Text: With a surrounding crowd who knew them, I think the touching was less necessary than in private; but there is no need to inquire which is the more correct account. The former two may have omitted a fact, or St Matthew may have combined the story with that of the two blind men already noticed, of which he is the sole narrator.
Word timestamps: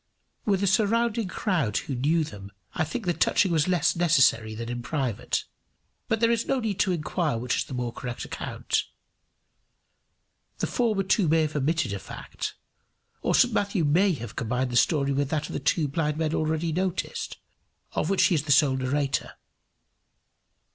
With 0.45 0.63
a 0.63 0.65
surrounding 0.67 1.27
crowd 1.27 1.77
who 1.77 1.93
knew 1.93 2.23
them, 2.23 2.51
I 2.73 2.83
think 2.83 3.05
the 3.05 3.13
touching 3.13 3.51
was 3.51 3.67
less 3.67 3.95
necessary 3.95 4.55
than 4.55 4.67
in 4.67 4.81
private; 4.81 5.45
but 6.07 6.19
there 6.21 6.31
is 6.31 6.47
no 6.47 6.59
need 6.59 6.79
to 6.79 6.91
inquire 6.91 7.37
which 7.37 7.55
is 7.57 7.65
the 7.65 7.75
more 7.75 7.93
correct 7.93 8.25
account. 8.25 8.85
The 10.57 10.65
former 10.65 11.03
two 11.03 11.27
may 11.27 11.41
have 11.43 11.55
omitted 11.55 11.93
a 11.93 11.99
fact, 11.99 12.55
or 13.21 13.35
St 13.35 13.53
Matthew 13.53 13.85
may 13.85 14.13
have 14.13 14.35
combined 14.35 14.71
the 14.71 14.75
story 14.75 15.11
with 15.11 15.29
that 15.29 15.49
of 15.49 15.53
the 15.53 15.59
two 15.59 15.87
blind 15.87 16.17
men 16.17 16.33
already 16.33 16.71
noticed, 16.73 17.37
of 17.91 18.09
which 18.09 18.23
he 18.23 18.33
is 18.33 18.41
the 18.45 18.51
sole 18.51 18.77
narrator. 18.77 19.33